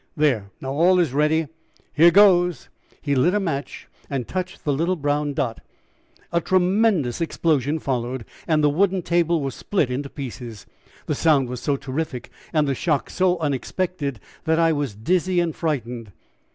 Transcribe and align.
There 0.17 0.49
now 0.59 0.71
all 0.73 0.97
is 0.97 1.13
ready 1.13 1.47
here 1.93 2.09
goes!" 2.09 2.69
He 3.03 3.13
lit 3.13 3.35
a 3.35 3.39
match 3.39 3.87
and 4.09 4.27
touched 4.27 4.63
the 4.63 4.73
little 4.73 4.95
brown 4.95 5.33
dot 5.35 5.61
a 6.31 6.41
tremendous 6.41 7.21
explosion 7.21 7.77
followed 7.77 8.25
and 8.47 8.63
the 8.63 8.69
wooden 8.71 9.03
table 9.03 9.41
was 9.41 9.53
split 9.53 9.91
into 9.91 10.09
pieces. 10.09 10.65
The 11.05 11.13
sound 11.13 11.49
was 11.49 11.59
so 11.59 11.77
terrific 11.77 12.31
and 12.51 12.67
the 12.67 12.73
shock 12.73 13.11
so 13.11 13.37
unexpected 13.37 14.19
that 14.45 14.57
I 14.57 14.73
was 14.73 14.95
dizzy 14.95 15.39
and 15.39 15.55
frightened. 15.55 16.11